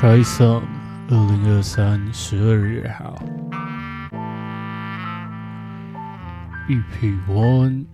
[0.00, 0.62] Try some，
[1.10, 3.20] 二零二三十二月号
[6.68, 7.84] ，EP One。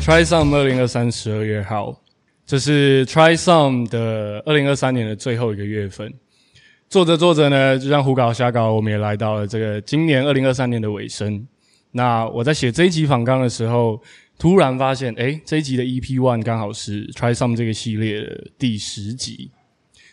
[0.00, 2.00] Try some，二零二三十二月号，
[2.46, 6.14] 这是 Try some 的二零二三年的最后一个月份。
[6.88, 11.44] 做着做着呢，就像胡搞瞎搞，我们也来到了这个今年二零二三年的尾声。
[11.90, 14.00] 那我在写这一集访纲的时候，
[14.38, 19.50] 突然发现，哎，这一集的 EP One 刚好是 Try Some 这个系列的第十集。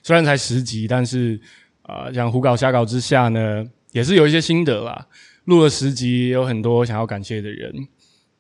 [0.02, 1.39] 虽然才十集，但是
[1.81, 5.07] 啊，像胡搞瞎搞之下呢，也是有一些心得啦。
[5.45, 7.88] 录了十集，有很多想要感谢的人。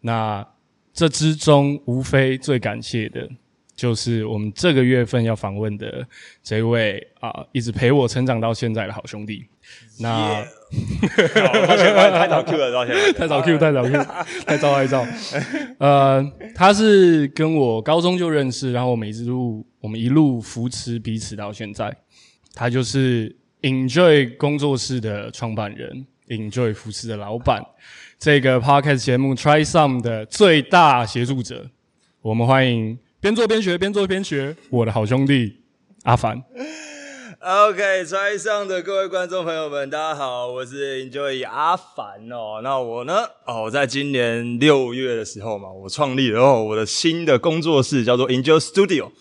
[0.01, 0.47] 那
[0.93, 3.29] 这之中，无非最感谢的，
[3.75, 6.07] 就是我们这个月份要访问的
[6.41, 9.45] 这位啊，一直陪我成长到现在的好兄弟。
[9.99, 10.43] 那
[11.07, 14.05] 太早 Q 了，抱歉，太早 Q，太早 Q，
[14.45, 15.05] 太早 太早。
[15.79, 21.95] 呃，他是跟我高中就认识，然后我们一路我们一路扶持彼此到现在。
[22.53, 27.61] 他就是 Enjoy 工作室的创办人，Enjoy 服饰的老板。
[28.17, 31.69] 这个 Podcast 节目 Try Some 的最大协助者，
[32.21, 35.57] 我们欢迎边做边学，边做边学，我的好兄弟
[36.03, 36.41] 阿凡。
[37.47, 42.59] OK，Try Some 的各位观众朋友们，大家好，我是 Enjoy 阿凡哦。
[42.63, 43.23] 那我呢？
[43.45, 49.11] 哦，在今年六月的时候嘛，我创立了哦我的新的工作室，叫做 Enjoy Studio。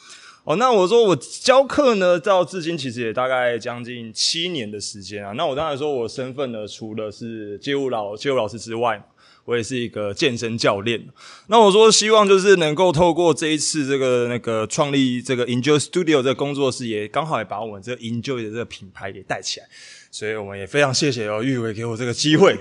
[0.45, 5.33] 哦，那我说我教课呢，到至今其实也大概将近七年的时间啊。
[5.33, 9.07] 那我当然说我身份呢，除了是街舞老街舞老师之外，
[9.45, 11.03] 我也是一个健身教练。
[11.49, 19.67] 那我说希望就是能够透过这一次这个那个创立这个 Enjoy Studio 这个工作室，也刚好也把我们这个 Enjoy 的这个品牌给带起来。
[20.11, 22.57] 所以我们也非常谢谢哦，玉伟给我这个机会，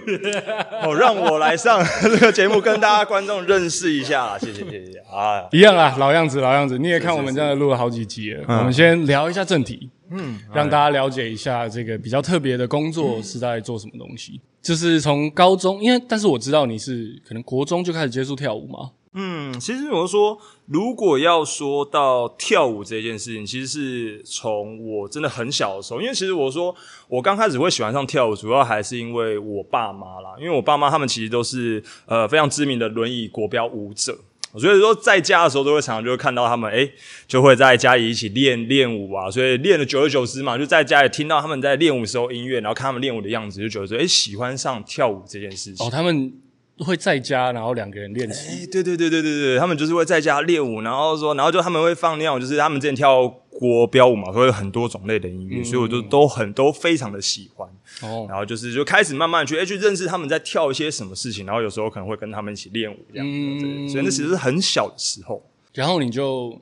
[0.81, 18.91] 哦，让我来上 这个节目，跟大家观众认识一下，谢谢谢谢啊，一样啊，老样子老样子，你也看我们这样录了好几集了，我们先聊一下正题，嗯，让大家了解一下这个比较特别的工作是在做什么东西，就是从高中，因为但是我知道你是可能国中就开始接触跳舞嘛。
[19.15, 20.35] 嗯，其实我说，
[20.65, 26.73] 如果要说到跳舞这件事情，其实是从我真的很小的时候，因为其实我说
[27.07, 34.17] 我刚开始会喜欢上跳舞，主要还是因为我爸妈啦，因为我爸妈他们其实都是呃非常知名的轮椅国标舞者，
[34.59, 36.89] 所以说在家的时候都会常常就会看到他们，哎，
[37.27, 45.85] 就会在家里一起练练舞啊，所以练了久而久之嘛，就在家里听到他们在练舞时候音乐，然后看他们练舞的样子，就觉得说，哎，喜欢上跳舞这件事情。
[45.85, 46.33] 哦，他们。
[46.79, 48.65] 会在家，然后两个人练习。
[48.65, 57.67] 对对对对对对，他们就是会在家练舞，然后说，然后就他们会放那种，就是他们之前跳国标舞嘛，所以很多种类的音乐，所以我就都很都非常的喜欢。
[58.01, 63.27] 哦，然后就是就开始慢慢去哎去认识他们在跳一些什么事情，然后有时候可能会跟他们一起练舞这样。
[63.27, 65.41] 嗯，所以那其实是很小的时候。
[65.73, 66.59] 然后你就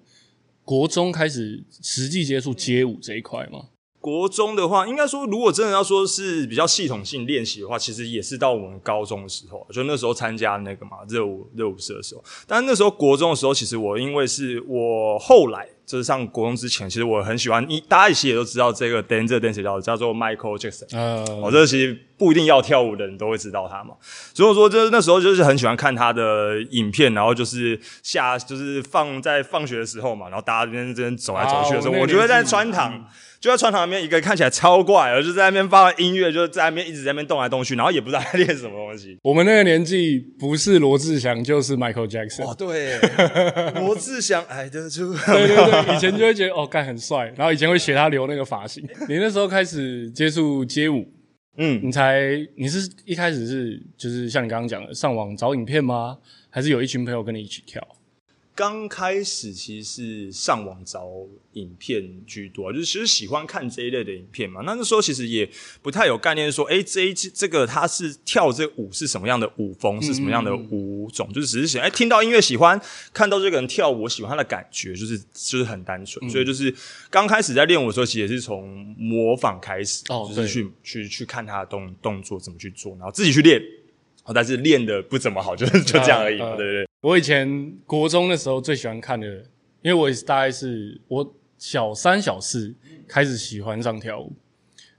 [0.63, 3.65] 国中开始实际接触街舞这一块吗？
[3.99, 12.23] 国中的话，应该说，如果真的要说是比较系统性练习的话，其实也是到我们高中的时候，就那时候参加那个嘛热舞热舞社的时候。
[12.47, 23.95] 但是那时候国中的时候，其实我因为是我后来就是上国中之前，其实我很喜欢，你大家其实也都知道这个 dancer dancer 叫叫做 Michael Jackson，嗯，我这其实不一定要跳舞的人都会知道他嘛。
[24.33, 33.05] 所以说，就是那时候就是很喜欢看他的影片，然后就是下就是放在放学的时候嘛，然后大家这边这边走来走去的时候，我就会在穿堂。
[33.41, 39.17] 就在穿堂里面，一个看起来超怪，然后就在那边放音乐，就在那边一直在那边动来动去，然后也不知道在练什么东西。
[39.23, 42.43] 我们那个年纪不是罗志祥就是 Michael Jackson。
[42.45, 42.99] 哦，对，
[43.81, 45.11] 罗志祥矮得住。
[45.15, 48.87] 对对对，以前就会觉得哦，干很帅，然后以前会学他留那个发型。
[49.09, 51.03] 你那时候开始接触街舞，
[51.57, 52.21] 嗯，你才
[52.55, 56.15] 你是一开始是就是像你刚刚讲的上网找影片吗？
[56.51, 57.81] 还是有一群朋友跟你一起跳？
[58.61, 61.09] 刚开始其实是上网找
[61.53, 64.61] 影片居多，就是其实喜欢看这一类的影片嘛。
[64.63, 65.49] 那那时候其实也
[65.81, 72.79] 不太有概念，说哎，这一这个他是跳这舞是什么样的舞风，是什么样的舞种，就是只是想哎听到音乐喜欢，
[73.11, 76.29] 看到这个人跳舞，喜欢他的感觉，就是就是很单纯。
[76.29, 76.71] 所以就是
[77.09, 83.59] 刚开始在练舞的时候，其实也是从模仿开始，哦就是去去去看他的动动作怎么去做，然后自己去练。
[84.35, 86.90] 但是练的不怎么好，就是就这样而已，对不对？
[87.01, 89.27] 我以前国中的时候最喜欢看的，
[89.81, 92.71] 因为我也是大概是我小三小四
[93.07, 94.31] 开始喜欢上跳舞，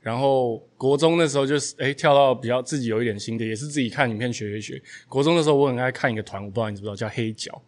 [0.00, 4.82] 然后国中的时候就是哎跳到比较自己有一点心得，也是自己看影片学一学。
[5.08, 7.62] 国中的时候我很爱看一个团，我不知道你知不知道叫黑角。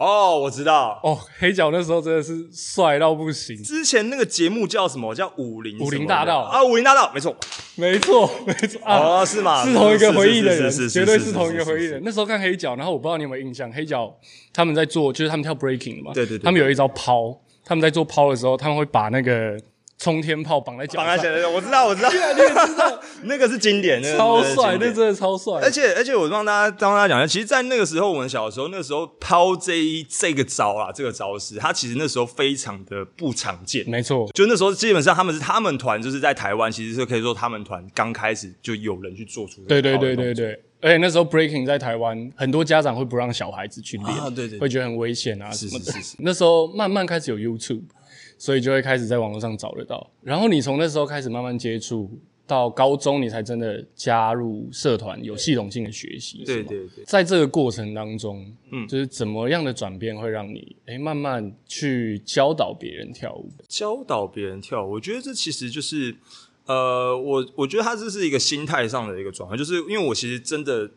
[0.00, 0.98] 哦，我知道。
[1.02, 5.14] 哦，黑脚那时候真的是帅到不行，之前那个节目叫什么？
[5.14, 7.36] 叫武林武林大道啊，武林大道，没错。
[7.76, 9.64] 没错没错啊，哦，是吗？
[9.64, 12.02] 是同一个回忆的人，绝对是同一个回忆的人。。
[12.04, 14.14] 那时候看黑脚，然后我不知道你有没有印象，黑脚
[14.52, 19.58] 他们在做，就是他们跳 breaking 的嘛，对对对他们有一招抛，他们在做抛的时候，他们会把那个
[20.00, 21.14] 冲天炮绑在脚上，
[21.52, 22.10] 我知道，我知道，
[23.24, 25.60] 那个是经典，那个超帅，那真的超帅。
[25.62, 33.84] 而且而且，我帮大家帮大家讲一下，其实，在那个时候，我们小的时候，那个时候抛这一这个招啊，这个招式，它其实那时候非常的不常见。
[33.86, 40.58] 没错，就那时候，基本上他们是他们团，就是在台湾，其实是可以说他们团刚开始就有人去做出对对对对对。
[40.80, 44.58] 而且那时候 breaking 在台湾，很多家长会不让小孩子去练，啊对对对。
[44.60, 45.84] 会觉得很危险啊什么的。
[45.84, 46.16] 是是是。
[46.20, 47.82] 那时候慢慢开始有 YouTube，
[48.40, 50.10] 所以就会开始在网络上找得到。
[50.22, 52.10] 然后你从那时候开始慢慢接触，
[52.46, 56.42] 到高中你才真的加入社团，有系统性的学习。
[56.46, 63.50] 对对对，在这个过程当中，嗯，就是怎么样的转变会让你哎慢慢去教导别人跳舞？
[63.68, 66.16] 教导别人跳舞，我觉得这其实就是，
[66.70, 70.88] 呃，我我觉得他这是一个心态上的一个转换，就是因为我其实真的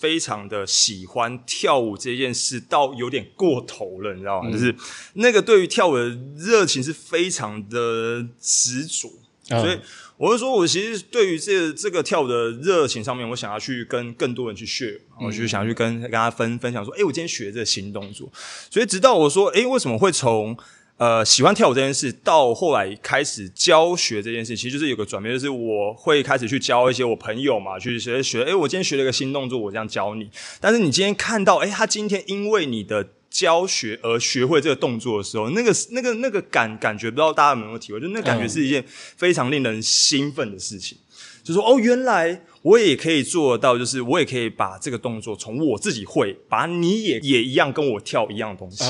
[0.00, 4.50] 非常的喜欢跳舞这件事，到有点过头了，你知道吗？
[4.50, 4.74] 就是
[5.14, 9.08] 那个对于跳舞的热情是非常的执着，
[9.50, 9.60] 嗯。
[9.60, 9.78] 所以
[10.16, 18.28] 我就说，我其实对于这这个跳舞的热情上面，我想要去跟更多人去 share，我就想要去跟跟大家分分享说，哎、我今天学这新动作，
[18.68, 20.58] 所以直到我说，哎、为什么会从
[21.00, 30.28] 呃喜欢跳舞这件事，到后来开始教学这件事，其实就是有个转变，就是我会开始去教一些我朋友嘛，去学学，哎、我今天学了一个新动作，我这样教你，
[30.60, 38.00] 但是你今天看到，哎、他今天因为你的教学而学会这个动作的时候，那个那个那个感感觉，不知道大家有没有体会？
[38.00, 40.98] 就那感觉是一件非常令人兴奋的事情。
[41.42, 48.84] 就说哦，原来我也可以做到，就是我也可以把这个动作从我自己会，把你也也一样跟我跳一样的东西。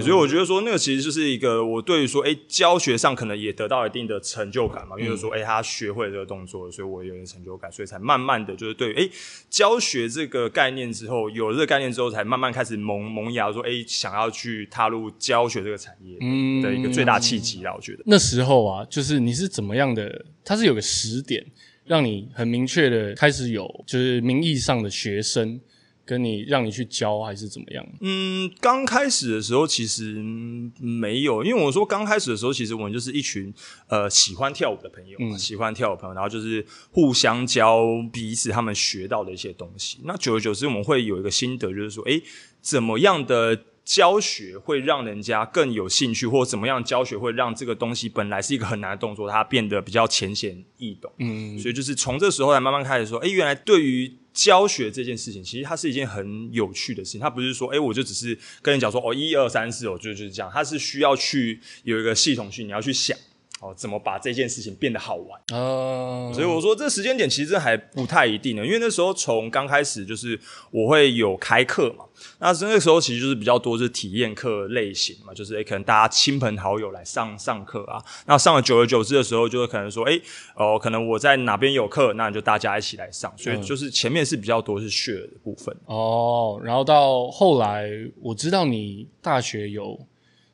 [0.00, 9.10] 所以我觉得说那个其实就是一个我对于说，哎、教学上可能也得到一定的成就感嘛，因为说，哎、他学会了这个动作，所以我有点成就感，所以才慢慢的就是对于哎、
[9.50, 18.04] 教学这个概念之后，有了这个概念之后，才慢慢开始萌萌芽，说，哎、想要去踏入教学这个产业嗯的一个最大契机啦，我觉得。
[18.06, 20.26] 那时候啊，就是你是怎么样的？
[20.44, 21.44] 它是有个时点，
[21.86, 25.60] 让你很明确的开始有，就是名义上的学生
[26.06, 27.86] 跟你让你去教，还是怎么样？
[28.00, 33.52] 嗯，刚开始的时候其实嗯没有，因为我说刚开始的时候，其实我们就是一群
[33.88, 39.98] 呃喜欢跳舞的朋友嘛，喜欢跳舞的朋友，然后就是互相教彼此他们学到的一些东西。
[40.04, 42.22] 那久而久之，我们会有一个心得，就是说，诶，
[42.60, 51.12] 怎么样的教学会让人家更有兴趣，或者怎么样教学会让这个东西本来是一个很难的动作，它变得比较浅显易懂。
[51.18, 57.20] 嗯，所以就是从这时候才慢慢开始说，哎、原来对于教学这件事情，其实它是一件很有趣的事情。
[57.20, 60.50] 它不是说，哎、我就只是跟你讲说，哦，一二三四，哦，就就是这样。
[60.52, 63.16] 它是需要去有一个系统性，你要去想，
[63.64, 65.40] 哦，怎么把这件事情变得好玩。
[65.52, 70.38] 哦，所以我说这时间点其实还不太一定呢，因为那时候从刚开始就是
[70.70, 72.04] 我会有开课嘛，
[72.40, 80.20] 那那个时候其实就是比较多是体验课类型嘛，就是诶、可能大家亲朋好友来上上课啊，那上了久而久之的时候，就是可能说诶
[80.54, 85.74] 哦、可能我在哪边有课，那你就大家一起来上，所以就是前面是比较多是 share 的部分。
[85.86, 87.88] 哦，然后到后来，
[88.20, 89.98] 我知道你大学有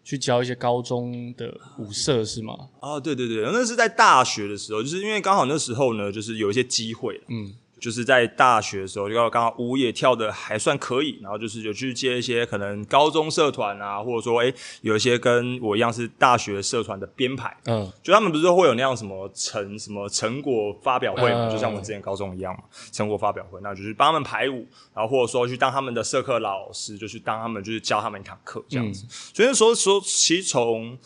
[0.02, 2.55] 去教一些高中的舞社是吗？
[2.81, 29.06] 啊，对对对，那是在大学的时候，就是因为刚好那时候呢，就是有一些机会，嗯，就是在大学的时候，就刚好舞也跳的还算可以，然后就是有去接一些可能高中社团啊，或者说哎有一些跟我一样是大学社团的编排，嗯，就他们不是会有那样什么成什么成果发表会嘛，嗯就像我之前高中一样嘛，成果发表会，那就是帮他们排舞，然后或者说去当他们的社课老师，就去当他们就是教他们一堂课这样子。
[29.08, 30.99] 所以那时候说，其实从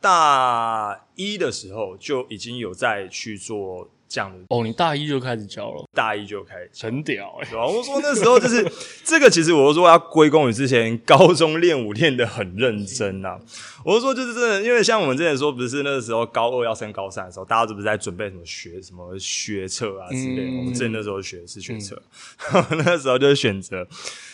[0.00, 6.86] 大一的时候就已经有在去做这样的，哦，你大一就开始教了，大一就开始。
[6.86, 7.66] 很屌哎、对吧？
[7.66, 8.64] 我说那时候就是
[9.02, 13.36] 这个，其实我是说要归功于之前高中练舞练的很认真呐、
[13.84, 20.50] 我是说就是真的，因为像我们之前说，不是那个时候高二要升高三的时候，大家是不是在准备什么学什么学测啊之类的？
[20.52, 22.00] 嗯我们之前那时候学的是学测，
[22.84, 23.84] 那时候就选择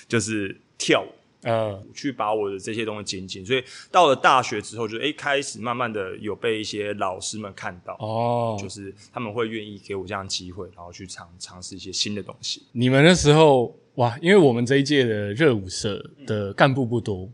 [0.06, 1.19] 就是跳舞。
[1.42, 12.62] 呃，去把我的这些东西精进，所以到了大学之后就，诶开始慢慢的有被一些老师们看到，哦，就是他们会愿意给我这样机会，然后去尝尝试一些新的东西。
[12.72, 17.28] 你们那时候哇，因为我们这一届的热舞社的干部不多，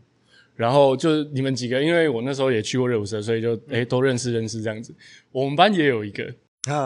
[0.55, 4.95] 然后就你们几个，因为我那时候也去过热舞社，所以就诶、都认识认识这样子。
[5.31, 6.33] 我们班也有一个，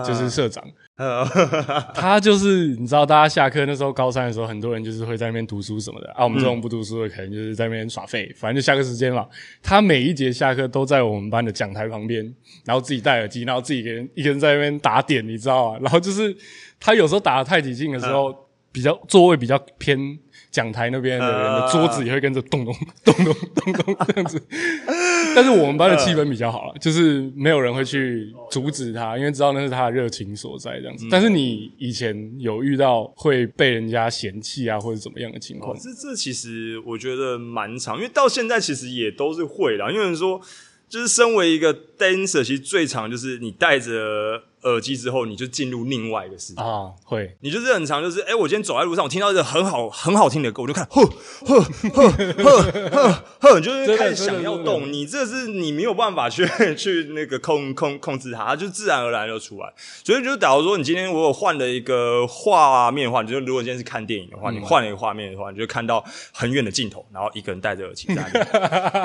[0.05, 0.63] 就是社长。
[0.97, 1.25] 呃
[1.95, 6.23] 他就是你知道，大家下课那时候高三的时候，很多人就是会在那边读书什么的啊。
[6.23, 9.25] 我们这种不读书的，可能就是在那边耍废，反正就下课时间嘛。
[9.63, 12.23] 他每一节下课都在我们班的讲台旁边，
[12.65, 15.79] 然后自己戴耳机，然后自己一个人一个人在那边打点，你知道啊？
[15.81, 16.35] 然后就是
[16.79, 18.35] 他有时候打的太起劲的时候，
[18.71, 19.97] 比较座位比较偏
[20.51, 24.41] 讲台那边的人的桌子也会跟着咚咚 咚咚咚咚这样子。
[25.33, 31.07] 但是我们班的气氛比较好了，就是没有人会去阻止他，因为知道那是他的热情所在这样子。
[31.09, 35.73] 但是你以前有遇到会被人家嫌弃啊，或者怎么样的情况？
[35.79, 39.89] 这这其实我觉得蛮长，因为到现在其实也都是会啦。
[39.89, 40.41] 因为说，
[40.89, 44.43] 就是身为一个 dancer，其实最长就是你带着。
[44.63, 46.91] 耳机之后，你就进入另外一个世界啊！
[47.03, 51.01] 会，你就是很长，就是哎，我今天走在路上，我听到一个很好很好听的歌，我就看，呵
[51.45, 51.61] 呵
[51.93, 54.91] 呵呵呵呵，就是开始想要动。
[54.91, 59.73] 你这是你没有办法去去那个控控控制它，它就自然而然就出来。
[60.03, 68.29] 所以就假如说你今天我有换了一个画面的话，你就如果今天是看电影的话，你换了一个画面的话，你就看到很远的镜头，然后一个人戴着耳机在，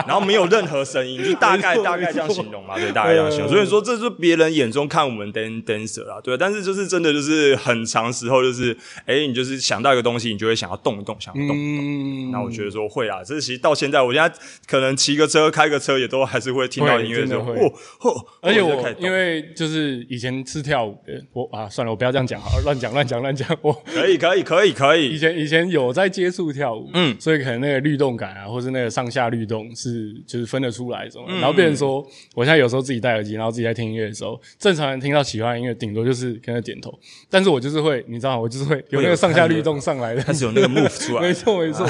[0.07, 3.49] 然后没有任何声音，就大概 大概这样形容嘛，对，大概这样形容。
[3.49, 5.46] 所以说，这是别人眼中看我们的。
[5.65, 12.31] Dancer 啦，对，但是就是真的就是很长时候，就是哎，你就是想到一个东西，你就会想要动一动，想要动一动。
[12.33, 14.35] 那我觉得说会啊，这其实到现在，我现在
[14.67, 23.47] 可能骑个车、开个车，也都还是会听到音乐的时候，嚯而且我因为就是以前是跳舞的，我啊算了，我不要这样讲，好乱讲乱讲乱讲。
[23.63, 31.25] 我可以可以可以可以，以前以前有在接触跳舞，嗯，所以可能那个律动感啊，或是那个上下律动是就是分得出来种。
[31.27, 36.93] 然后变成说，我现在有时候自己戴耳机，然后自己在听音乐的时候，正常人听到喜欢的音乐，顶多就是跟他点头。
[37.31, 38.41] 但是我就是会，你知道？
[38.41, 41.23] 我就是会有那个上下律动上来的，它是有那个 move 出来。
[41.23, 41.87] 没错没错。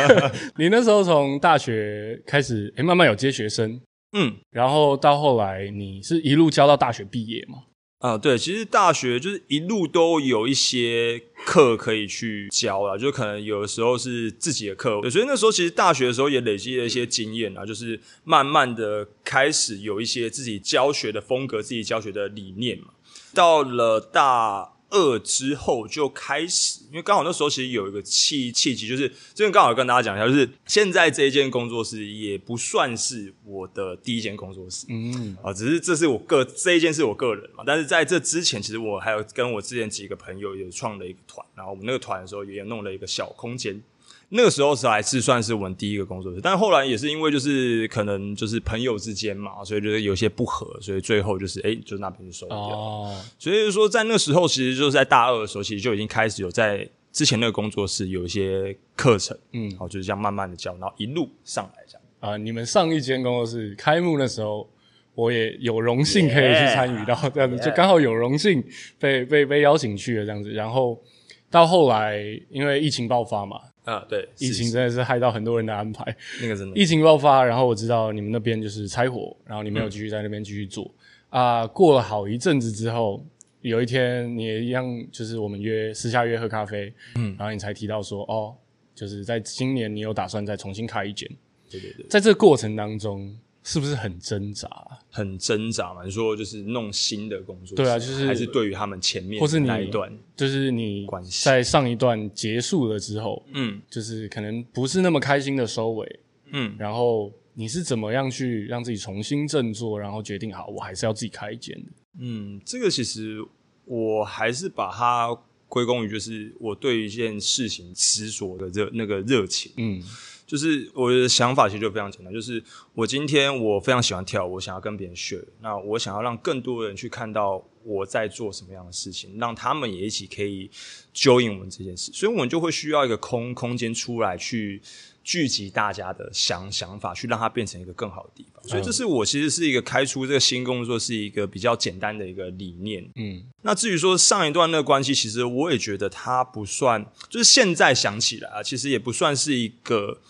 [0.56, 3.80] 你那时候从大学开始，哎，慢慢有接学生，
[4.16, 7.58] 嗯，然后到后来你是一路教到大学毕业吗？
[7.98, 22.88] 啊，对，其实大学就是一路都有一些课可以去教了，就可能有的时候是自己的课，所以那时候其实大学的时候也累积了一些经验啊，就是慢慢的开始有一些自己教学的风格，自己教学的理念嘛。
[23.34, 24.75] 到了大。
[24.90, 43.82] 二之后就开始，因为刚好那时候其实有一个契契机，就是这边刚好跟大家讲一下，就是现在这一间工作室也不算是我的第一间工作室，嗯啊，只是这是我个这一件是我个人嘛，但是在这之前，其实我还有跟我之前几个朋友也创了一个团，然后我们那个团的时候也弄了一个小空间。
[44.28, 52.56] 那个时候是还是算是我们第一个工作室，但是后来也是因为就是可能就是朋友之间嘛，所以觉得有些不合，所以最后就是哎，就那边就收掉。
[52.56, 62.02] 哦，所以说在那时候，其实就是在大二的时候，其实就已经开始有在之前那个工作室有一些课程，嗯，好，就是这样慢慢的教，然后一路上来这样。
[62.18, 64.68] 啊，你们上一间工作室开幕的时候，
[65.14, 68.60] 我也有荣幸可以去参与到这样子，就刚好有荣幸
[68.98, 71.00] 被被被邀请去了这样子，然后
[71.48, 73.60] 到后来因为疫情爆发嘛。
[73.86, 76.04] 啊，对， 疫情真的是害到很多人的安排。
[76.42, 80.92] 那个真的， 疫情爆发，然后我知道你们那边就是拆伙，然后你没有继续在那边继续做
[81.30, 81.66] 啊。
[81.66, 83.24] 过了好一阵子之后，
[83.62, 88.54] 有一天你也一样，就是我们约私下约喝咖啡，嗯，然后你才提到说，哦，
[88.94, 91.26] 就是在今年你有打算再重新开一间。
[91.70, 93.34] 对对对，在这个过程当中。
[93.68, 94.70] 是不是很挣扎？
[95.10, 96.04] 很挣扎嘛？
[96.04, 101.04] 你说就是弄新的工作，对啊，就是还是对于他们前面或是那一段，就是你
[101.42, 106.20] 在上一段结束了之后，嗯，就是可能不是那么开心的收尾，
[106.52, 111.92] 嗯，然后你是怎么样去让自己重新振作，然后决定好我还是要自己开一间的？
[112.20, 113.44] 嗯，这个其实
[113.84, 120.00] 我还是把它归功于就是我对一件事情执着的热那个热情，嗯。
[120.46, 122.62] 就是我的想法其实就非常简单，就是
[122.94, 130.70] 我今天我非常喜欢跳，我想要跟别人学，那我想要让更多人去看到我在做什么样的事情，让他们也一起可以
[131.12, 134.80] join 我们这件事，所以我们就会需要一个空空间出来去。
[135.26, 138.62] 聚集大家的想想法，去让它变成一个更好的地方。
[138.62, 143.04] 所以，这是我其实是一个开出这个新工作是一个比较简单的一个理念。
[143.16, 150.20] 嗯，那至于说上一段那个关系，其实我也觉得它不算，就是现在想起来啊，其实也不算是一个。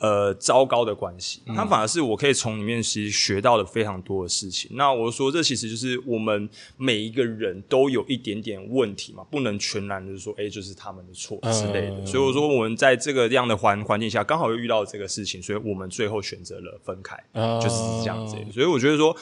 [0.00, 4.70] 呃，糟糕的关系，它反而是我可以从里面其实学到的非常多的事情。
[4.74, 12.06] 那我说，这其实就是我们每一个人都有一点点问题嘛，不能全然就是说，哎，就是他们的错之类的。
[12.06, 17.14] 所以我说，我们在这个样的环环境下，刚好又遇到这个事情，所以我们最后选择了分开，
[17.60, 18.36] 就是这样子。
[18.50, 19.14] 所以我觉得说。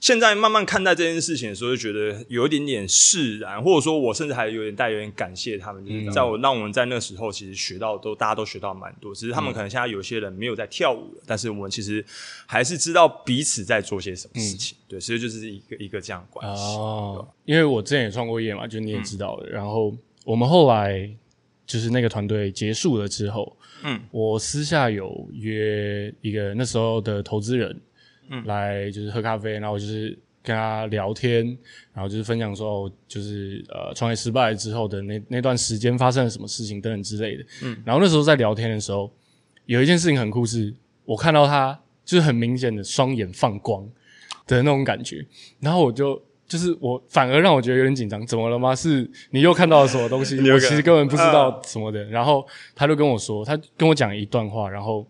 [0.00, 12.02] 现在慢慢看待这件事情的时候，就觉得有一点点释然，或者说我甚至还有点带有点感谢他们，就是在我让我们在那时候其实学到都大家都学到蛮多，只是他们可能现在有些人没有在跳舞了，但是我们其实
[12.46, 16.62] 还是知道彼此在做些什么事情，对，所以就是一个一个这样的关系。
[16.62, 19.50] 哦，因为我之前也创过业嘛，就你也知道的。
[19.50, 21.10] 然后我们后来
[21.66, 27.78] 就是那个团队结束了之后，嗯，我私下有约一个那时候的投资人，
[28.30, 31.44] 嗯，来就是喝咖啡，然后就是跟他聊天，
[31.92, 37.44] 然后就是分享说，哦就是呃创业失败之后的那那段时间发生了什么事情等等之类的。
[37.62, 39.12] 嗯，然后那时候在聊天的时候，
[39.66, 40.72] 有一件事情很酷是，
[41.04, 43.86] 我看到他就是很明显的双眼放光
[44.46, 45.26] 的那种感觉，
[45.60, 46.22] 然后我就。
[46.50, 48.74] 就是我反而让我觉得有点紧张，怎么了吗？
[48.74, 50.36] 是你又看到了什么东西？
[50.50, 52.02] 我其实根本不知道什么的。
[52.06, 52.44] 然后
[52.74, 55.06] 他就跟我说，他跟我讲一段话，然后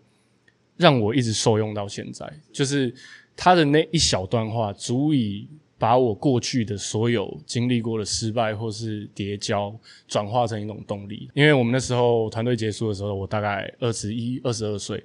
[0.81, 2.27] 让我一直受用到现在。
[2.51, 2.93] 就是
[3.35, 5.47] 他的那一小段话，足以
[5.77, 9.73] 把我过去的所有经历过的失败或是跌跤，
[10.07, 11.29] 转化成一种动力。
[11.33, 15.03] 因为我们那时候团队结束的时候，我大概二十一、二十二岁。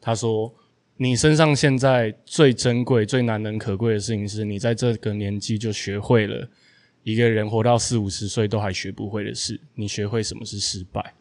[0.00, 0.52] 他说。
[0.98, 6.46] 你身上现在最珍贵、最难能可贵的事情，是你在这个年纪就学会了
[7.02, 9.58] 一个人活到四五十岁都还学不会的事。
[9.74, 11.14] 你学会什么是失败？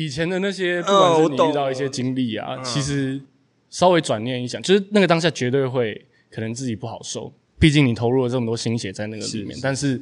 [0.00, 3.20] 以前的那些，不管是你遇到一些经历啊，其实
[3.68, 9.58] 稍微转念一想，就是那个当下绝对会可能自己不好受，毕竟你投入了这么多心血在那个里面。
[9.62, 10.00] 但是，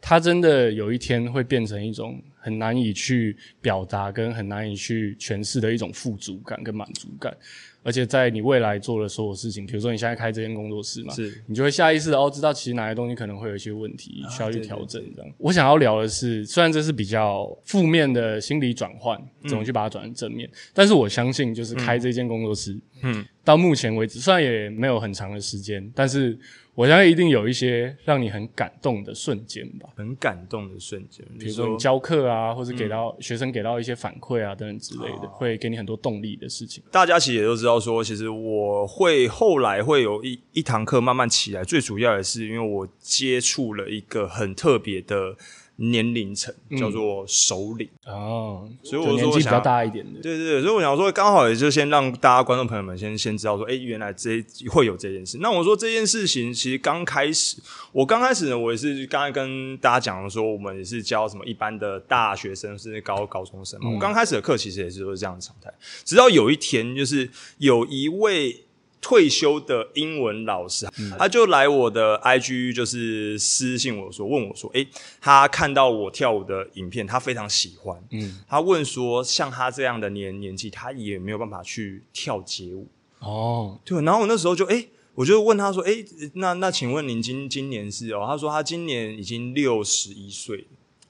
[0.00, 7.36] 它真的有一天会变成一种很难以去表达、跟很难以去诠释的一种富足感跟满足感。
[7.82, 15.02] 而且在你未来做的所有事情，比如说你现在开这间工作室嘛，是你就会下意识的哦，知道其实哪些东西可能会有一些问题需要去调整。
[15.16, 26.38] 这样，我想要聊的是，虽然这是比较负面的心理转换，怎么去把它转成正面，但是我相信，就是开这间工作室，嗯，到目前为止，虽然也没有很长的时间，但是。
[26.76, 36.84] 我相信一定有一些让你很感动的瞬间吧，很感动的瞬间，比如说你教课啊，或者给到学生给到一些反馈啊等等之类的，会给你很多动力的事情。
[36.92, 45.34] 大家其实也都知道，说其实我会后来会有一一堂课慢慢起来，最主要也是因为我接触了一个很特别的。
[45.76, 55.38] 年龄层叫做首领哦，所以我说比较大一点的，对对对，所以我想说，刚好也就先让大家观众朋友们先先知道说，哎，原来这会有这件事。
[55.40, 57.58] 那我说这件事情其实刚开始，
[57.92, 63.90] 我刚开始呢，我也是刚才跟大家讲说，我们也是教什么一般的大学生甚至高高中生嘛。
[63.90, 65.72] 我刚开始的课其实也是都是这样的常态，
[66.04, 68.65] 直到有一天，就是有一位。
[69.06, 70.84] 退休的英文老师，
[71.16, 74.84] 他就来我的 IG，就是私信我说，问我说，诶，
[75.20, 77.96] 他看到我跳舞的影片，他非常喜欢。
[78.10, 82.88] 嗯，他问说，像他这样的年年纪，他也没有办法去跳街舞。
[83.20, 84.02] 哦，对。
[84.02, 88.24] 然后我那时候就，诶，我就问他说，诶，那那请问您今今年是哦？
[88.26, 90.66] 他说他今年已经六十一岁。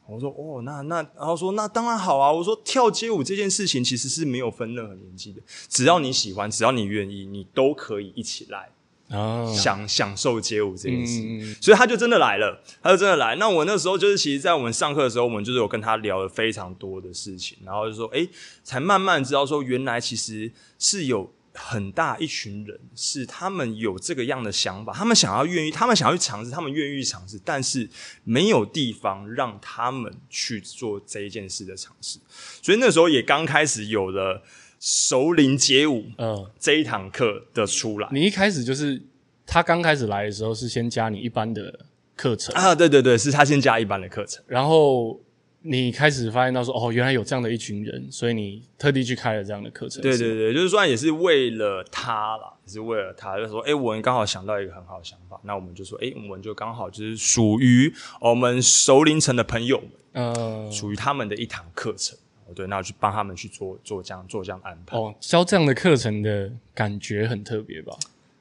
[0.09, 2.31] 我说哦，那那，然后说那当然好啊。
[2.31, 8.71] 我说跳街舞这件事情其实是没有分任何年纪的，只要你喜欢，只要你愿意，你都可以一起来
[9.09, 11.55] 啊，享享受街舞这件事。
[11.61, 13.37] 所以他就真的来了，他就真的来。
[13.37, 18.29] 那我那时候就是，其实，在我们上课的时候，我们就是有跟他聊了非常多的事情，然后就说，哎，
[18.62, 21.31] 才慢慢知道说，原来其实是有。
[21.57, 27.88] 很大一群人是他们有这个样的想法，他们想要愿意，他们想要去尝试，他们愿意尝试，但是
[28.25, 32.19] 没有地方让他们去做这一件事的尝试，
[32.62, 34.42] 所以那时候也刚开始有了
[34.79, 38.09] 熟龄街舞，嗯，这一堂课的出来。
[38.12, 39.03] 你一开始就是
[39.47, 45.21] 他刚开始来的时候是先加你一般的课程啊，对对对，是他先加一般的课程，然后。
[45.69, 50.01] 你开始发现到说哦，原来有这样的一群人，所以你特地去开了这样的课程。
[50.01, 62.17] 对对对，就是说也是为了他啦，也是为了他，就说哎，我们刚好想到一个很好的想法，那我们就说哎，我们就刚好就是属于我们熟龄层的朋友们，嗯，属于他们的一堂课程。
[62.55, 64.97] 对，那去帮他们去做做这样做这样安排。
[64.97, 67.93] 哦，教这样的课程的感觉很特别吧？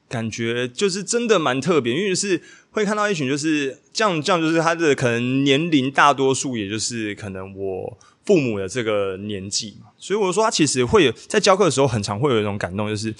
[0.08, 2.40] 感觉就是真的蛮特别，因为是
[2.70, 13.14] 会看到一群就是这样这样，就是他的可能年龄大多数，也就是可能我父母的这个年纪嘛，所以我说他其实会有在教课的时候，很常会有一种感动，就是。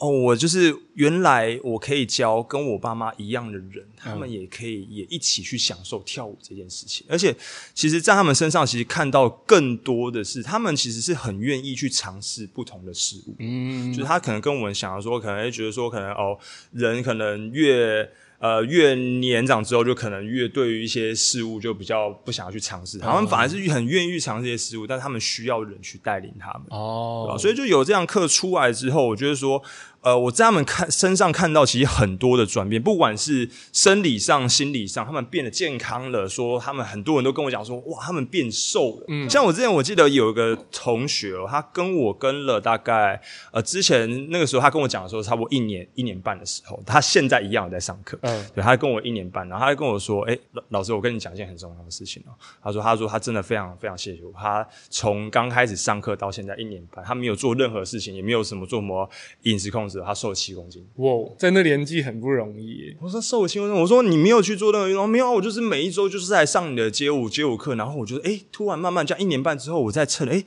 [0.00, 7.06] 哦，我就是原来我可以教跟我爸妈一样的人，他们也可以也一起去享受跳舞这件事情。
[7.08, 7.36] 而且，
[7.74, 13.36] 其实，在他们身上，其实看到更多的是，他们其实是很愿意去尝试不同的事物。
[13.38, 16.38] 嗯，就是他可能跟我们想要说，可能会觉得说，可能哦，
[16.72, 18.10] 人可能越。
[18.40, 22.96] 呃，越年长之后，就可能越对于一些事物就比较不想要去尝试。
[22.96, 26.62] 他们反而是很愿意去尝试这些事物，但他们需要人去带领他们。
[26.70, 29.62] 哦，所以就有这样课出来之后，我觉得说，
[30.02, 36.26] 呃，我在他们看身上看到其实很多的转变，不管是生理上、心理上，他们变得健康了。
[36.26, 39.04] 说他们很多人都跟我讲说，哇，他们变瘦了。
[39.08, 43.20] 嗯，像我之前我记得有一个同学，他跟我跟了大概
[43.52, 48.18] 呃之前那个时候，他跟我讲的时候，差不多一年一年半的时候，他现在一样在上课。
[48.22, 52.32] 嗯，对他跟我一年半，然后他跟我说，哎，老老师，我跟你讲一件很重要的事情哦。
[52.62, 59.08] 他说，他说他真的非常非常谢谢我，他从刚开始上课到现在一年半，他没有做任何事情，也没有什么做什么
[59.42, 60.86] 饮食控制，他瘦了七公斤。
[60.96, 62.94] 哇，在那年纪很不容易。
[63.00, 70.44] 我说瘦了七公斤，我说你没有去做任何运动，没有，我就是每一周就是在上你的街舞街舞课，然后我觉得，哎，突然慢慢这样一年半之后，我再称，哎。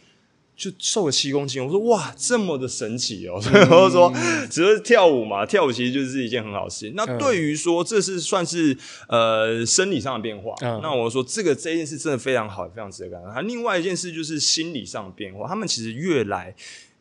[0.56, 3.42] 就瘦了七公斤，我说哇，这么的神奇哦！
[3.42, 4.14] 所以我说，
[4.52, 6.94] 只是跳舞嘛，跳舞其实就是一件很好事情。
[6.96, 8.78] 那对于说这是算是
[9.08, 13.48] 呃生理上的变化，那我说这个这件事真的非常好，非常值得感恩。
[13.48, 16.54] 另外一件事就是心理上的变化，他们其实越来。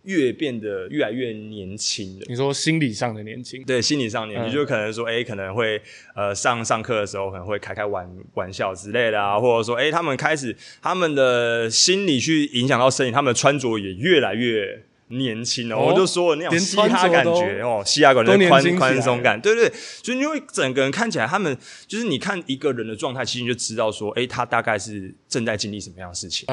[0.05, 5.81] 越变得越来越年轻了，你说心理上的年轻，对，心理上年轻，就可能说，哎，可能会
[6.15, 14.85] 呃上上课的时候可能会开开玩玩笑之类的啊，或者说，哎，他们开始他们的心理去影响到身体，他们的穿着也越来越。
[15.13, 19.71] 年轻哦，我就说那种嘻哈感觉哦，嘻哈感觉宽宽松感，对对，
[20.03, 26.47] 所以因为整个人看起来，他们就是你看一个人的状态，其实你就知道说，哎，他大概是正在经历什么样的事情。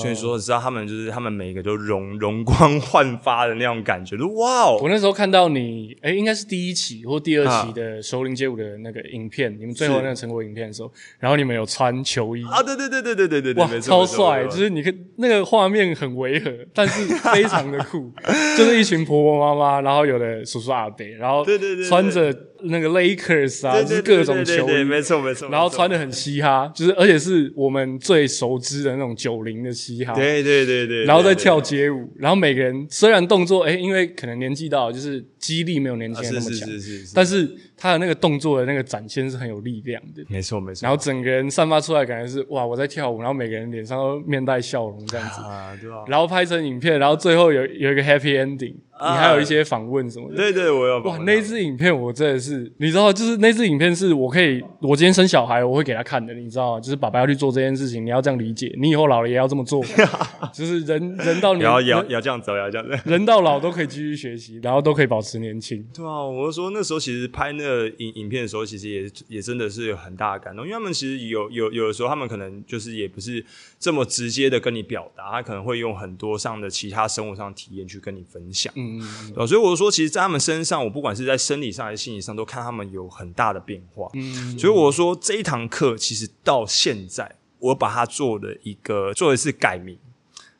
[0.00, 4.78] 所以说，知道他们就是他们每一个都容 容光焕发的那种感觉，就哇哦！
[4.82, 14.44] 我那时候看到你，哎，应该是第一期或第二期的熟龄街舞的那个影片，你们最后那个成果影片的时候，然后你们有穿球衣啊，对对对对对对对对，哇，超帅！
[14.44, 17.99] 就是你看那个画面很违和，但是非常的酷。
[18.56, 36.68] 就是一群婆婆妈妈，然后有的叔叔阿伯，然后对对对穿着那个 Lakers 啊，就是各种球衣，没错没错，然后穿的很嘻哈，就是而且是我们最熟知的那种九零的嘻哈，对对对对，然后在跳街舞，然后每个人虽然动作，哎，因为可能年纪到，就是肌力没有年轻人那么强，
[37.14, 46.04] 但是他的那个动作的那个展现是很有力量的，没错没错，然后整个人散发出来感觉是哇，我在跳舞，然后每个人脸上都面带笑容这样子，啊对吧？
[46.06, 48.74] 然后拍成影片，然后最后有有一个 Happy Ending。
[49.00, 51.00] 你还有一些访问什么的，对对，我有。
[51.02, 56.80] 哇，那支影片我真的是，你知道，就是那支影片是我可以，我今天生小孩我会给他看的，你知道吗？
[56.80, 59.82] 就是爸爸要去做这件事情，你要这样理解，你以后老了也要这么做，
[60.52, 65.82] 就是人人到 你要要要这样走，要这样子， 人到老都可以继续学习，然后都可以保持年轻。
[65.94, 73.44] 对啊，我就说那时候其实拍那个影影片的时候，其实也也真的是有很大的感动，因为他们其实有有有的时候，他们可能就是也不是
[73.78, 79.70] 这么直接的跟你表达，他可能会用很多上的其他生活上的体验去跟你分享，嗯嗯，所以我。
[79.70, 84.10] 我说，其实，在他们身上，我不管是在生理上还是心理上，都看他们有很大的变化。
[84.14, 89.96] 嗯，所以我说这一堂课，其实到现在，我把它做了一个，做一次改名，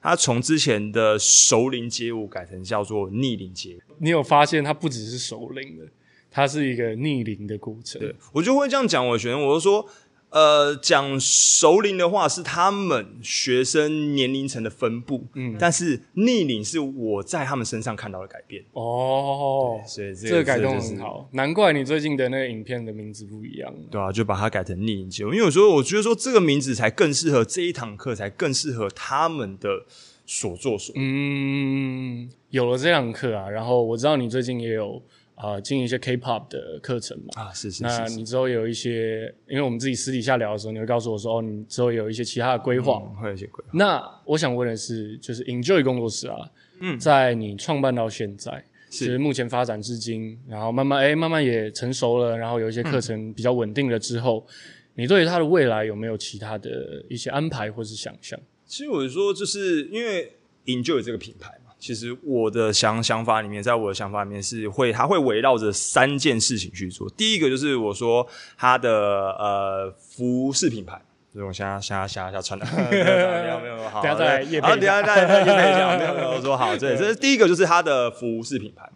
[0.00, 3.80] 它从之前的熟龄街舞改成叫做逆龄街。
[3.98, 5.84] 你有发现，它不只是熟龄的，
[6.30, 8.00] 它是一个逆龄的过程。
[8.00, 9.84] 对我就会这样讲，我学生，我就说。
[10.30, 18.64] 呃，讲熟龄的话是他们学生年龄层的分布，嗯，但是逆龄是我在他们身上看到的改变。
[18.72, 23.74] 哦，所以这个改动很好，难怪你最近的那个影片的名字不一样。
[23.90, 29.84] 对啊，就把它改成逆龄节因为有时候我觉得说这个名字才更适合这一堂课，才更适合他们的
[30.24, 30.94] 所作所。
[30.96, 35.02] 嗯，有了这堂课啊，然后我知道你最近也有。
[35.40, 37.42] 啊，经营一些 K-pop 的课程嘛？
[37.42, 37.82] 啊，是是。
[37.82, 43.70] 那你之后有一些，因为我们自己私底下聊的时候，你会告诉我说，哦，你之后有一些其他的规划，会有一些规划。
[43.72, 46.50] 那我想问的是，就是 Enjoy 工作室啊，
[46.80, 54.46] 嗯，在你创办到现在，是目前发展至今，然后慢慢哎，慢慢也成熟了，然后有一些课程比较稳定了之后，
[54.94, 58.38] 你对它的未来有没有其他的一些安排或是想象？
[58.66, 60.32] 其实我说，就是因为
[60.66, 61.59] Enjoy 这个品牌。
[61.80, 67.08] 其实我的想想法里面，在我的想法里面是会，它会围绕着三件事情去做。
[67.16, 68.26] 第一个就是我说
[68.58, 71.00] 它的呃服饰品牌，
[71.32, 78.86] 这种像像像像穿的， 没有没有好，等下再叶好，等下再叶配一下，没有没有说好，这这是第一个就是它的服饰品牌。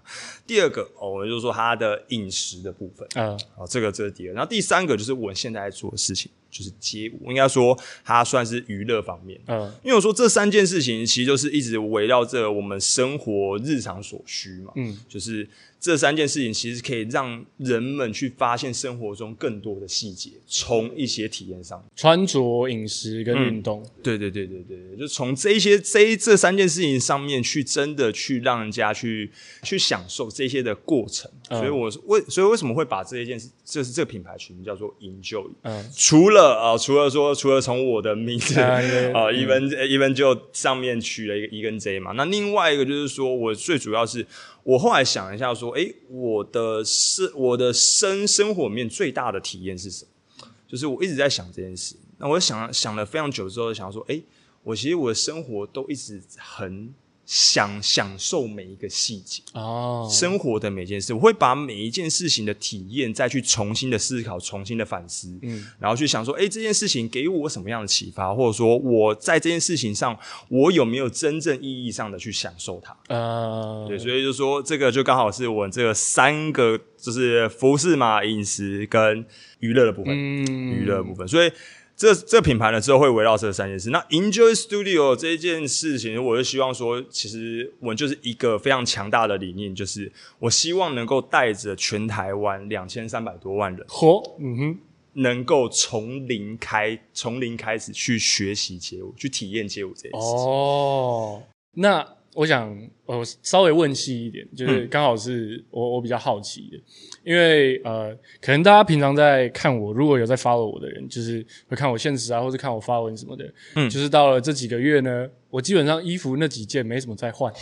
[0.46, 4.34] 第二个哦，我们就说它的饮食的部分，嗯，哦，这个这是第二。
[4.34, 6.30] 然后第三个就是我现在在做的事情。
[6.54, 9.38] 就是街舞，应该说它算是娱乐方面。
[9.48, 14.72] 嗯，因为我说这三件事情，其实就是一直围绕着我们生活日常所需嘛。
[14.76, 15.48] 嗯，就是。
[15.84, 29.30] 这三件事情其实可以让人们去发现生活中更多的细节，从一些体验上，穿着、饮食跟运动，对对对对对对，就从这一些这这三件事情上面去真的去让人家去
[29.62, 31.30] 去享受这些的过程。
[31.50, 35.50] 所以我为所以为什么会把这一件事，就是这个品牌取名叫做 Enjoy。
[35.64, 38.80] 嗯，除了啊，除了说除了从我的名字啊，
[39.28, 44.26] even even 就上面取了一个 E 跟 J 嘛，那另外一个就是说我最主要是。
[44.64, 50.04] 我后来想一下，说，诶，我的生我的生生活里面最大的体验是什
[50.40, 50.48] 么？
[50.66, 51.94] 就是我一直在想这件事。
[52.18, 54.24] 那我想想了非常久之后，想说，诶，
[54.62, 56.92] 我其实我的生活都一直很。
[57.26, 72.96] 享享受每一个细节哦，生活的每件事，我会把每一件事情的体验再去重新的思考、重新的反思，嗯，然后去想说，哎，这件事情给我什么样的启发，或者说我在这件事情上，我有没有真正意义上的去享受它？
[73.08, 79.24] 嗯，对，所以就说这个就刚好是我这个三个，就是服饰嘛、饮食跟
[79.60, 81.50] 娱乐的部分，娱乐部分，所以。
[81.96, 83.90] 这这品牌呢之后会围绕这三件事。
[83.90, 94.78] 那 Enjoy Studio 这一件事情，我就希望说，其实我们就是一个非常强大的理念，就是我希望能够带着全台湾两千三百多万人，嚯，嗯哼，
[95.14, 100.36] 能够从零开，从零开始去学习街舞，去体验街舞这件事情。
[100.36, 101.42] 哦，
[101.74, 102.06] 那。
[102.34, 106.78] 我想，我稍微问细一点，就是刚好是我我比较好奇的，
[107.24, 113.44] 因为呃，可能大家平常在看我，如果有在 follow 我的人，就是会看我现实啊，或者看我发文什么的，
[113.76, 117.52] 嗯，就是到了这几个月呢，我基本上衣服那几件没什么在换。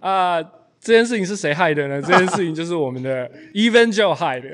[0.00, 0.42] 啊。
[0.84, 2.00] 这件事情是谁害的呢？
[2.06, 4.48] 这件事情就是我们的 Joe 害的，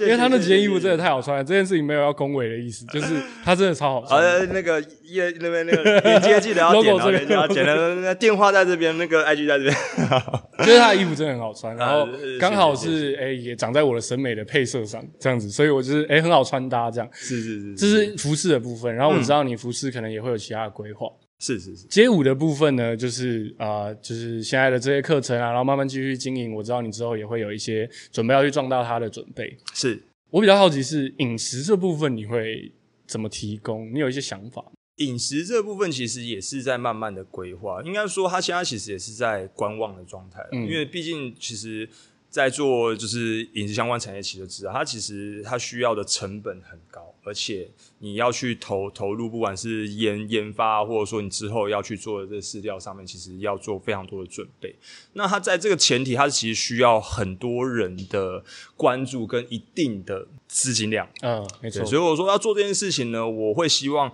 [0.00, 1.42] 因为他那几件衣服真的太好穿了。
[1.42, 4.22] 这件事情没有要恭维的意思，就是他真的超好穿。
[4.22, 9.74] 呃，那个页那边那个连接记得要 点，连接要点的，电话在这边，那个 IG 在这边。
[10.58, 12.06] 就是他的衣服真的很好穿，然后
[12.38, 17.08] 刚好是哎也长在我的审美的配色上，这样子，所以我就是哎很好穿搭这样。
[17.14, 18.94] 是是是，这是服饰的部分。
[18.94, 21.06] 然后我知道你服饰可能也会有其他的规划。
[21.42, 26.54] 是是是，街舞的部分呢，就是啊，就是现在的这些课程啊，然后慢慢继续经营。
[26.54, 29.58] 我知道你之后也会有一些准备要去撞到它的准备。
[29.74, 30.00] 是
[30.30, 32.72] 我比较好奇是饮食这部分你会
[33.08, 33.92] 怎么提供？
[33.92, 34.64] 你有一些想法？
[34.98, 41.88] 饮食这部分其实也是在慢慢的规划，应该说他现在其实也是在观望的状态，因为毕竟其实。
[42.32, 47.68] 在做就是饮食相关产业，其实知道它其实它需要的成本很高，而且
[47.98, 54.74] 你要去投投入，不管是研研发，或者说你之后要去做的这饲料上面，其实要做非常多的准备。
[55.12, 58.42] 那它在这个前提，它其实需要很多人的
[58.78, 61.06] 关注跟一定的资金量。
[61.20, 61.84] 嗯，没错。
[61.84, 64.10] 所以我说要做这件事情呢，我会希望。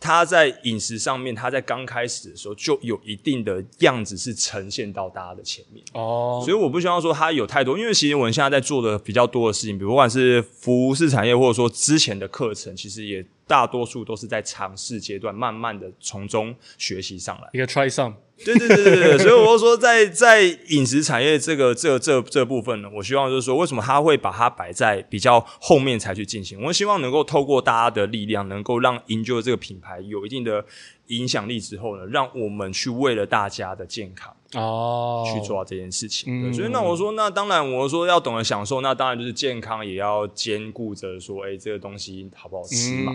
[0.00, 5.84] 他在饮食上面，他在刚开始的时候就有一定的样子是呈现到大家的前面。
[5.92, 18.14] 哦，所以我不希望说他有太多，因为其实我们现在在做的比较多的事情，比如不管是服饰产业，或者说之前的课程，其实也大多数都是在尝试阶段，慢慢的从中学习上来，一个 try some。
[18.42, 26.62] 对对对对对， 所以我说，在在饮食产业这个这这这部分呢，我希望就是说，为什么他会把它摆在比较后面才去进行？
[26.62, 30.64] 我希望能够透过大家的力量，能够让 Enjoy 这个品牌有一定的
[31.10, 34.34] 影响力之后呢，让我们去为了大家的健康。
[34.54, 43.12] 哦，去做到这件事情，所以那我说，那当然我说要懂得享受，那当然就是健康也要兼顾着说，哎，这个东西好不好吃嘛？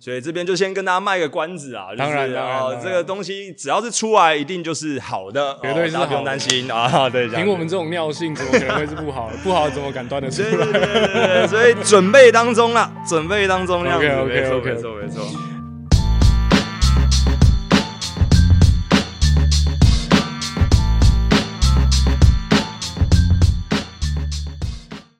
[0.00, 7.08] 所以这边就先跟大家卖个关子啊，当然啊，这个东西只要是出来，一定就是好的，绝对是不用担心啊。
[7.08, 9.30] 对，凭我们这种尿性，怎么可能会是不好？
[9.44, 11.46] 不好怎么敢端得出来？
[11.46, 15.53] 所以准备当中了，准备当中，OK OK OK，没错没错。